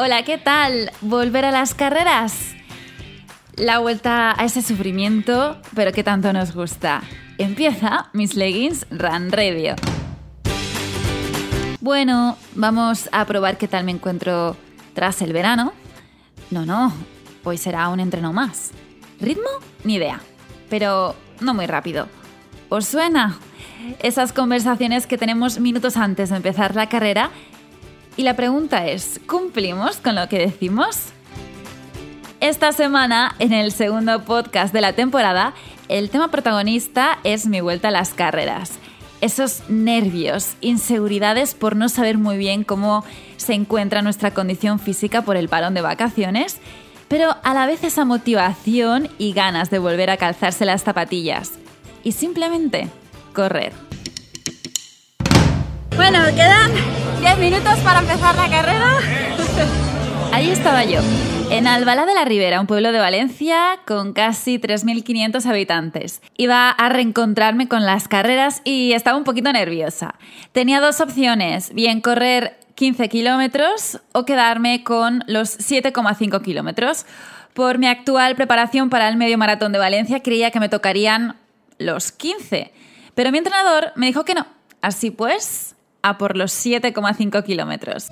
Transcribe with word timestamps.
Hola, 0.00 0.22
¿qué 0.22 0.38
tal? 0.38 0.92
¿Volver 1.00 1.44
a 1.44 1.50
las 1.50 1.74
carreras? 1.74 2.54
La 3.56 3.80
vuelta 3.80 4.40
a 4.40 4.44
ese 4.44 4.62
sufrimiento, 4.62 5.60
pero 5.74 5.90
que 5.90 6.04
tanto 6.04 6.32
nos 6.32 6.54
gusta. 6.54 7.02
Empieza 7.36 8.08
Miss 8.12 8.36
Leggings 8.36 8.86
Run 8.92 9.32
Radio. 9.32 9.74
Bueno, 11.80 12.36
vamos 12.54 13.08
a 13.10 13.24
probar 13.24 13.58
qué 13.58 13.66
tal 13.66 13.82
me 13.82 13.90
encuentro 13.90 14.56
tras 14.94 15.20
el 15.20 15.32
verano. 15.32 15.72
No, 16.52 16.64
no, 16.64 16.92
hoy 17.42 17.58
será 17.58 17.88
un 17.88 17.98
entreno 17.98 18.32
más. 18.32 18.70
¿Ritmo? 19.18 19.50
Ni 19.82 19.96
idea, 19.96 20.20
pero 20.70 21.16
no 21.40 21.54
muy 21.54 21.66
rápido. 21.66 22.06
¿Os 22.68 22.86
suena? 22.86 23.36
Esas 24.00 24.32
conversaciones 24.32 25.08
que 25.08 25.18
tenemos 25.18 25.58
minutos 25.58 25.96
antes 25.96 26.30
de 26.30 26.36
empezar 26.36 26.76
la 26.76 26.88
carrera. 26.88 27.32
Y 28.18 28.24
la 28.24 28.34
pregunta 28.34 28.84
es, 28.84 29.20
¿cumplimos 29.28 29.98
con 29.98 30.16
lo 30.16 30.28
que 30.28 30.40
decimos? 30.40 31.04
Esta 32.40 32.72
semana, 32.72 33.36
en 33.38 33.52
el 33.52 33.70
segundo 33.70 34.24
podcast 34.24 34.74
de 34.74 34.80
la 34.80 34.92
temporada, 34.92 35.54
el 35.86 36.10
tema 36.10 36.28
protagonista 36.28 37.20
es 37.22 37.46
mi 37.46 37.60
vuelta 37.60 37.88
a 37.88 37.92
las 37.92 38.14
carreras. 38.14 38.72
Esos 39.20 39.70
nervios, 39.70 40.56
inseguridades 40.60 41.54
por 41.54 41.76
no 41.76 41.88
saber 41.88 42.18
muy 42.18 42.38
bien 42.38 42.64
cómo 42.64 43.04
se 43.36 43.54
encuentra 43.54 44.02
nuestra 44.02 44.32
condición 44.32 44.80
física 44.80 45.22
por 45.22 45.36
el 45.36 45.48
parón 45.48 45.74
de 45.74 45.82
vacaciones, 45.82 46.58
pero 47.06 47.36
a 47.44 47.54
la 47.54 47.66
vez 47.66 47.84
esa 47.84 48.04
motivación 48.04 49.10
y 49.18 49.32
ganas 49.32 49.70
de 49.70 49.78
volver 49.78 50.10
a 50.10 50.16
calzarse 50.16 50.64
las 50.64 50.82
zapatillas. 50.82 51.52
Y 52.02 52.10
simplemente 52.10 52.88
correr. 53.32 53.72
Bueno, 55.98 56.24
quedan 56.34 56.57
10 57.38 57.52
minutos 57.52 57.78
para 57.84 58.00
empezar 58.00 58.34
la 58.34 58.48
carrera. 58.48 58.98
Ahí 60.32 60.50
estaba 60.50 60.84
yo, 60.84 61.00
en 61.50 61.68
Albalá 61.68 62.04
de 62.04 62.14
la 62.14 62.24
Ribera, 62.24 62.60
un 62.60 62.66
pueblo 62.66 62.90
de 62.90 62.98
Valencia 62.98 63.78
con 63.86 64.12
casi 64.12 64.58
3.500 64.58 65.46
habitantes. 65.46 66.20
Iba 66.36 66.70
a 66.70 66.88
reencontrarme 66.88 67.68
con 67.68 67.86
las 67.86 68.08
carreras 68.08 68.60
y 68.64 68.92
estaba 68.92 69.16
un 69.16 69.22
poquito 69.22 69.52
nerviosa. 69.52 70.16
Tenía 70.50 70.80
dos 70.80 71.00
opciones, 71.00 71.72
bien 71.74 72.00
correr 72.00 72.58
15 72.74 73.08
kilómetros 73.08 74.00
o 74.12 74.24
quedarme 74.24 74.82
con 74.82 75.22
los 75.28 75.58
7,5 75.58 76.42
kilómetros. 76.42 77.06
Por 77.54 77.78
mi 77.78 77.86
actual 77.86 78.34
preparación 78.34 78.90
para 78.90 79.08
el 79.08 79.16
medio 79.16 79.38
maratón 79.38 79.70
de 79.72 79.78
Valencia 79.78 80.22
creía 80.24 80.50
que 80.50 80.60
me 80.60 80.68
tocarían 80.68 81.36
los 81.78 82.10
15, 82.10 82.72
pero 83.14 83.30
mi 83.30 83.38
entrenador 83.38 83.92
me 83.94 84.06
dijo 84.06 84.24
que 84.24 84.34
no. 84.34 84.46
Así 84.80 85.10
pues, 85.10 85.76
a 86.02 86.18
por 86.18 86.36
los 86.36 86.52
7,5 86.52 87.44
kilómetros. 87.44 88.08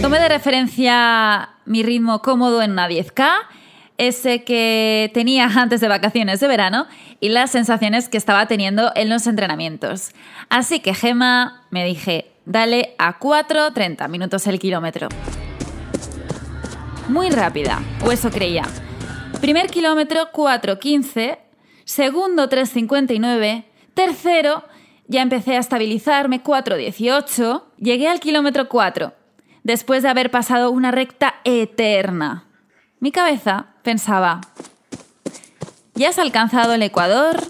Tomé 0.00 0.18
de 0.18 0.28
referencia 0.28 1.50
mi 1.66 1.82
ritmo 1.82 2.22
cómodo 2.22 2.62
en 2.62 2.72
una 2.72 2.88
10K, 2.88 3.28
ese 3.98 4.44
que 4.44 5.10
tenía 5.12 5.44
antes 5.44 5.80
de 5.80 5.88
vacaciones 5.88 6.40
de 6.40 6.48
verano 6.48 6.86
y 7.20 7.28
las 7.28 7.50
sensaciones 7.50 8.08
que 8.08 8.16
estaba 8.16 8.46
teniendo 8.46 8.92
en 8.94 9.10
los 9.10 9.26
entrenamientos. 9.26 10.12
Así 10.48 10.80
que 10.80 10.94
Gema 10.94 11.66
me 11.70 11.84
dije, 11.84 12.30
dale 12.46 12.94
a 12.98 13.18
4.30 13.18 14.08
minutos 14.08 14.46
el 14.46 14.58
kilómetro. 14.58 15.08
Muy 17.08 17.28
rápida, 17.30 17.82
o 18.04 18.10
eso 18.10 18.30
creía. 18.30 18.64
Primer 19.40 19.68
kilómetro 19.68 20.30
4.15, 20.32 21.38
segundo 21.90 22.48
3.59, 22.48 23.64
tercero 23.94 24.62
ya 25.08 25.22
empecé 25.22 25.56
a 25.56 25.58
estabilizarme 25.58 26.40
4.18, 26.40 27.64
llegué 27.78 28.06
al 28.06 28.20
kilómetro 28.20 28.68
4, 28.68 29.12
después 29.64 30.04
de 30.04 30.08
haber 30.08 30.30
pasado 30.30 30.70
una 30.70 30.92
recta 30.92 31.40
eterna. 31.42 32.44
Mi 33.00 33.10
cabeza 33.10 33.74
pensaba, 33.82 34.40
ya 35.94 36.10
has 36.10 36.20
alcanzado 36.20 36.74
el 36.74 36.82
Ecuador, 36.84 37.40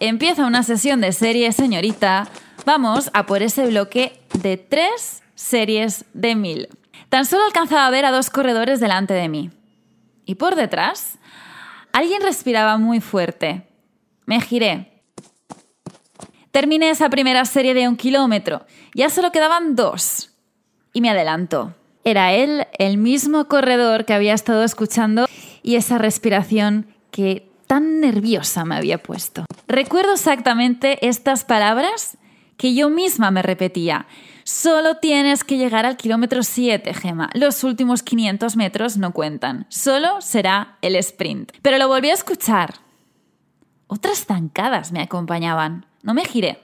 empieza 0.00 0.46
una 0.46 0.64
sesión 0.64 1.00
de 1.00 1.12
serie, 1.12 1.52
señorita, 1.52 2.26
vamos 2.66 3.10
a 3.14 3.26
por 3.26 3.42
ese 3.42 3.64
bloque 3.68 4.20
de 4.42 4.56
tres 4.56 5.22
series 5.36 6.04
de 6.14 6.34
mil. 6.34 6.68
Tan 7.10 7.24
solo 7.24 7.44
alcanzaba 7.44 7.86
a 7.86 7.90
ver 7.90 8.06
a 8.06 8.10
dos 8.10 8.28
corredores 8.28 8.80
delante 8.80 9.14
de 9.14 9.28
mí. 9.28 9.50
Y 10.26 10.34
por 10.34 10.56
detrás, 10.56 11.16
alguien 11.92 12.22
respiraba 12.22 12.76
muy 12.76 13.00
fuerte. 13.00 13.67
Me 14.28 14.42
giré. 14.42 14.92
Terminé 16.50 16.90
esa 16.90 17.08
primera 17.08 17.46
serie 17.46 17.72
de 17.72 17.88
un 17.88 17.96
kilómetro. 17.96 18.66
Ya 18.94 19.08
solo 19.08 19.32
quedaban 19.32 19.74
dos. 19.74 20.32
Y 20.92 21.00
me 21.00 21.08
adelantó. 21.08 21.74
Era 22.04 22.34
él, 22.34 22.66
el 22.78 22.98
mismo 22.98 23.48
corredor 23.48 24.04
que 24.04 24.12
había 24.12 24.34
estado 24.34 24.64
escuchando 24.64 25.26
y 25.62 25.76
esa 25.76 25.96
respiración 25.96 26.94
que 27.10 27.50
tan 27.66 28.00
nerviosa 28.00 28.66
me 28.66 28.76
había 28.76 29.02
puesto. 29.02 29.46
Recuerdo 29.66 30.12
exactamente 30.12 31.08
estas 31.08 31.44
palabras 31.46 32.18
que 32.58 32.74
yo 32.74 32.90
misma 32.90 33.30
me 33.30 33.40
repetía. 33.40 34.06
Solo 34.44 34.96
tienes 34.96 35.42
que 35.42 35.56
llegar 35.56 35.86
al 35.86 35.96
kilómetro 35.96 36.42
7, 36.42 36.92
Gema. 36.92 37.30
Los 37.32 37.64
últimos 37.64 38.02
500 38.02 38.56
metros 38.56 38.98
no 38.98 39.14
cuentan. 39.14 39.64
Solo 39.70 40.20
será 40.20 40.76
el 40.82 40.96
sprint. 40.96 41.52
Pero 41.62 41.78
lo 41.78 41.88
volví 41.88 42.10
a 42.10 42.14
escuchar. 42.14 42.74
Otras 43.88 44.26
zancadas 44.26 44.92
me 44.92 45.00
acompañaban. 45.00 45.86
No 46.02 46.14
me 46.14 46.24
giré. 46.24 46.60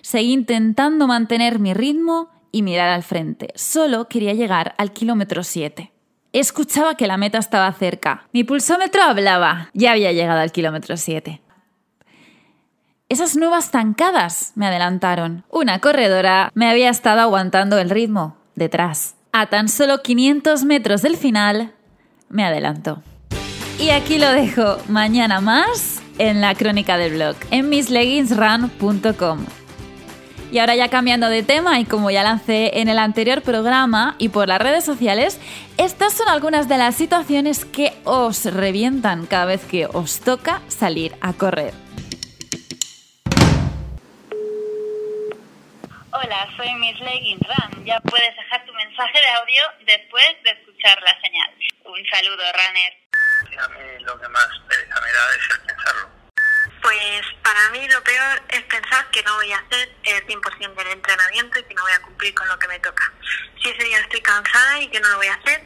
Seguí 0.00 0.32
intentando 0.32 1.06
mantener 1.06 1.58
mi 1.58 1.74
ritmo 1.74 2.30
y 2.50 2.62
mirar 2.62 2.88
al 2.88 3.02
frente. 3.02 3.52
Solo 3.54 4.08
quería 4.08 4.32
llegar 4.32 4.74
al 4.78 4.92
kilómetro 4.92 5.44
7. 5.44 5.92
Escuchaba 6.32 6.96
que 6.96 7.06
la 7.06 7.18
meta 7.18 7.38
estaba 7.38 7.70
cerca. 7.72 8.26
Mi 8.32 8.44
pulsómetro 8.44 9.02
hablaba. 9.02 9.70
Ya 9.74 9.92
había 9.92 10.12
llegado 10.12 10.40
al 10.40 10.52
kilómetro 10.52 10.96
7. 10.96 11.42
Esas 13.10 13.36
nuevas 13.36 13.70
zancadas 13.70 14.52
me 14.54 14.66
adelantaron. 14.66 15.44
Una 15.50 15.80
corredora 15.80 16.50
me 16.54 16.70
había 16.70 16.88
estado 16.88 17.20
aguantando 17.20 17.78
el 17.78 17.90
ritmo 17.90 18.38
detrás. 18.54 19.16
A 19.32 19.46
tan 19.46 19.68
solo 19.68 20.02
500 20.02 20.64
metros 20.64 21.02
del 21.02 21.18
final, 21.18 21.74
me 22.30 22.44
adelantó. 22.44 23.02
Y 23.78 23.90
aquí 23.90 24.18
lo 24.18 24.30
dejo. 24.30 24.78
Mañana 24.88 25.40
más 25.40 26.01
en 26.22 26.40
la 26.40 26.54
crónica 26.54 26.98
del 26.98 27.14
blog, 27.14 27.34
en 27.50 27.68
misleggingsrun.com. 27.68 29.44
Y 30.52 30.58
ahora 30.60 30.76
ya 30.76 30.88
cambiando 30.88 31.28
de 31.28 31.42
tema 31.42 31.80
y 31.80 31.84
como 31.84 32.12
ya 32.12 32.22
lancé 32.22 32.78
en 32.78 32.88
el 32.88 33.00
anterior 33.00 33.42
programa 33.42 34.14
y 34.18 34.28
por 34.28 34.46
las 34.46 34.60
redes 34.60 34.84
sociales, 34.84 35.40
estas 35.78 36.12
son 36.12 36.28
algunas 36.28 36.68
de 36.68 36.78
las 36.78 36.94
situaciones 36.94 37.64
que 37.64 37.92
os 38.04 38.44
revientan 38.44 39.26
cada 39.26 39.46
vez 39.46 39.64
que 39.64 39.86
os 39.86 40.20
toca 40.20 40.62
salir 40.68 41.12
a 41.22 41.32
correr. 41.32 41.74
Hola, 46.12 46.48
soy 46.56 46.72
Miss 46.76 47.00
Leggings 47.00 47.42
Run. 47.48 47.84
Ya 47.84 47.98
puedes 47.98 48.36
dejar 48.36 48.64
tu 48.64 48.72
mensaje 48.74 49.18
de 49.18 49.28
audio 49.28 49.62
después 49.86 50.36
de 50.44 50.50
escuchar 50.50 51.02
la 51.02 51.20
señal. 51.20 51.50
Un 51.84 52.06
saludo, 52.06 52.44
runner. 52.52 52.92
A 53.58 53.68
mí 53.68 54.04
lo 54.04 54.20
que 54.20 54.28
más 54.28 54.48
pereza 54.68 55.00
me 55.00 55.12
da 55.12 55.34
es 55.34 55.50
el 55.50 55.66
pensarlo. 55.66 56.11
Pues 56.82 57.22
para 57.42 57.70
mí 57.70 57.86
lo 57.88 58.02
peor 58.02 58.42
es 58.48 58.62
pensar 58.64 59.08
que 59.10 59.22
no 59.22 59.34
voy 59.36 59.52
a 59.52 59.58
hacer 59.58 59.88
el 60.02 60.26
100% 60.26 60.74
del 60.74 60.88
entrenamiento 60.88 61.58
y 61.58 61.62
que 61.62 61.74
no 61.74 61.82
voy 61.82 61.92
a 61.92 62.02
cumplir 62.02 62.34
con 62.34 62.48
lo 62.48 62.58
que 62.58 62.68
me 62.68 62.78
toca. 62.80 63.12
Si 63.62 63.68
ese 63.68 63.84
día 63.84 64.00
estoy 64.00 64.20
cansada 64.20 64.80
y 64.80 64.88
que 64.88 65.00
no 65.00 65.08
lo 65.10 65.16
voy 65.16 65.28
a 65.28 65.34
hacer, 65.34 65.64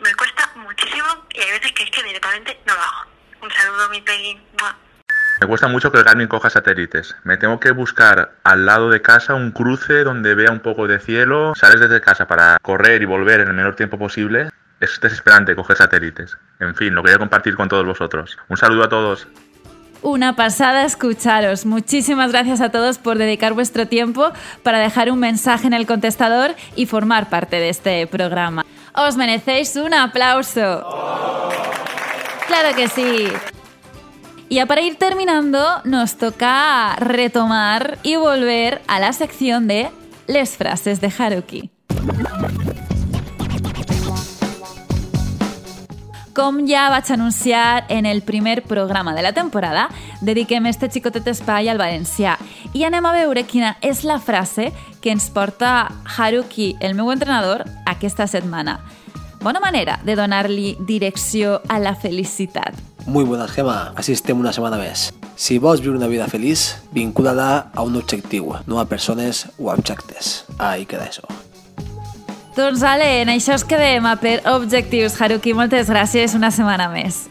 me 0.00 0.14
cuesta 0.14 0.50
muchísimo 0.56 1.26
y 1.30 1.40
hay 1.40 1.50
veces 1.52 1.72
que 1.72 1.82
es 1.82 1.90
que 1.90 2.02
directamente 2.04 2.60
no 2.66 2.74
lo 2.74 2.80
hago. 2.80 3.10
Un 3.42 3.50
saludo, 3.50 3.88
mi 3.88 4.00
Peggy. 4.00 4.40
Me 5.40 5.48
cuesta 5.48 5.66
mucho 5.66 5.90
que 5.90 5.98
el 5.98 6.04
Garmin 6.04 6.28
coja 6.28 6.50
satélites. 6.50 7.16
Me 7.24 7.36
tengo 7.36 7.58
que 7.58 7.72
buscar 7.72 8.36
al 8.44 8.64
lado 8.64 8.90
de 8.90 9.02
casa 9.02 9.34
un 9.34 9.50
cruce 9.50 10.04
donde 10.04 10.36
vea 10.36 10.52
un 10.52 10.60
poco 10.60 10.86
de 10.86 11.00
cielo. 11.00 11.54
Sales 11.56 11.80
desde 11.80 12.00
casa 12.00 12.28
para 12.28 12.58
correr 12.62 13.02
y 13.02 13.06
volver 13.06 13.40
en 13.40 13.48
el 13.48 13.54
menor 13.54 13.74
tiempo 13.74 13.98
posible. 13.98 14.50
Es 14.78 15.00
desesperante 15.00 15.56
coger 15.56 15.76
satélites. 15.76 16.38
En 16.60 16.76
fin, 16.76 16.94
lo 16.94 17.02
quería 17.02 17.18
compartir 17.18 17.56
con 17.56 17.68
todos 17.68 17.84
vosotros. 17.84 18.38
Un 18.48 18.56
saludo 18.56 18.84
a 18.84 18.88
todos. 18.88 19.26
Una 20.02 20.34
pasada 20.34 20.84
escucharos. 20.84 21.64
Muchísimas 21.64 22.32
gracias 22.32 22.60
a 22.60 22.70
todos 22.70 22.98
por 22.98 23.18
dedicar 23.18 23.52
vuestro 23.52 23.86
tiempo 23.86 24.32
para 24.64 24.80
dejar 24.80 25.10
un 25.12 25.20
mensaje 25.20 25.68
en 25.68 25.74
el 25.74 25.86
contestador 25.86 26.56
y 26.74 26.86
formar 26.86 27.28
parte 27.28 27.56
de 27.56 27.68
este 27.68 28.06
programa. 28.08 28.66
Os 28.94 29.16
merecéis 29.16 29.76
un 29.76 29.94
aplauso. 29.94 30.84
Claro 32.48 32.76
que 32.76 32.88
sí. 32.88 33.28
Y 34.48 34.56
ya 34.56 34.66
para 34.66 34.82
ir 34.82 34.96
terminando, 34.96 35.80
nos 35.84 36.16
toca 36.16 36.96
retomar 36.96 37.98
y 38.02 38.16
volver 38.16 38.82
a 38.88 38.98
la 38.98 39.12
sección 39.12 39.68
de 39.68 39.88
les 40.26 40.56
frases 40.56 41.00
de 41.00 41.12
Haruki. 41.16 41.71
Com 46.32 46.62
ja 46.64 46.86
vaig 46.88 47.10
anunciar 47.12 47.84
en 47.92 48.06
el 48.06 48.22
primer 48.22 48.62
programa 48.62 49.12
de 49.14 49.20
la 49.20 49.34
temporada, 49.34 49.90
dediquem 50.24 50.64
este 50.70 50.88
xicotet 50.88 51.26
espai 51.28 51.68
al 51.68 51.76
valencià 51.76 52.38
i 52.72 52.86
anem 52.88 53.04
a 53.04 53.12
veure 53.12 53.42
quina 53.44 53.74
és 53.84 54.00
la 54.08 54.16
frase 54.16 54.70
que 55.04 55.12
ens 55.12 55.28
porta 55.28 55.92
Haruki, 56.16 56.78
el 56.80 56.96
meu 56.96 57.12
entrenador, 57.12 57.66
aquesta 57.84 58.24
setmana. 58.26 58.78
Bona 59.42 59.60
manera 59.60 59.98
de 60.06 60.16
donar-li 60.16 60.78
direcció 60.80 61.60
a 61.68 61.78
la 61.78 61.94
felicitat. 61.94 62.80
Muy 63.04 63.24
buenas, 63.24 63.50
Gema. 63.50 63.92
Así 63.96 64.16
estem 64.16 64.40
una 64.40 64.54
setmana 64.56 64.80
més. 64.80 65.10
Si 65.36 65.58
vols 65.58 65.84
viure 65.84 65.98
una 65.98 66.08
vida 66.08 66.30
feliç, 66.32 66.78
vincula-la 66.94 67.72
a 67.74 67.84
un 67.84 67.98
objectiu, 68.00 68.54
no 68.64 68.80
a 68.80 68.86
persones 68.86 69.48
o 69.58 69.68
a 69.68 69.74
objectes. 69.74 70.46
Ahí 70.58 70.86
queda 70.86 71.10
eso. 71.10 71.26
Doncs 72.52 72.82
en 73.22 73.30
això 73.32 73.54
es 73.54 73.64
quedem 73.64 74.04
Objectius, 74.44 75.14
Haruki. 75.18 75.54
Moltes 75.56 75.88
gràcies 75.88 76.34
una 76.36 76.50
setmana 76.52 76.90
més. 76.92 77.28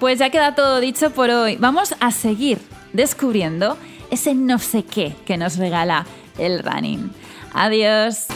Pues 0.00 0.18
ya 0.18 0.30
queda 0.30 0.54
todo 0.54 0.80
dicho 0.80 1.10
por 1.10 1.30
hoy. 1.30 1.56
Vamos 1.56 1.94
a 2.00 2.10
seguir 2.10 2.58
descubriendo 2.94 3.76
ese 4.10 4.34
no 4.34 4.58
sé 4.58 4.84
qué 4.84 5.14
que 5.26 5.36
nos 5.36 5.58
regala 5.58 6.06
el 6.38 6.62
running. 6.62 7.10
Adiós. 7.52 8.26